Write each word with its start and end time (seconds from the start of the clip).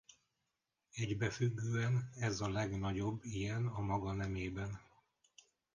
Egybefüggően 0.91 2.09
ez 2.15 2.41
a 2.41 2.49
legnagyobb 2.49 3.19
ilyen 3.23 3.67
a 3.67 3.79
maga 3.81 4.13
nemében. 4.13 4.81